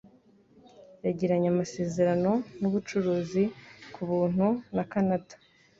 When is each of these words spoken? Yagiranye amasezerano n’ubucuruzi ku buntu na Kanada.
Yagiranye 1.05 1.47
amasezerano 1.53 2.31
n’ubucuruzi 2.59 3.43
ku 3.93 4.01
buntu 4.09 4.47
na 4.75 4.83
Kanada. 4.91 5.33